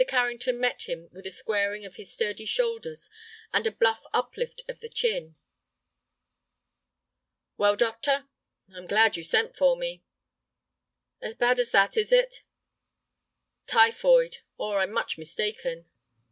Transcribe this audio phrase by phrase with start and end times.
[0.07, 3.07] Carrington met him with a squaring of his sturdy shoulders
[3.53, 5.35] and a bluff uplift of the chin.
[7.55, 8.27] "Well, doctor?"
[8.73, 10.03] "I'm glad you sent for me."
[11.21, 12.41] "As bad as that, is it?"
[13.67, 15.85] "Typhoid, or I am much mistaken."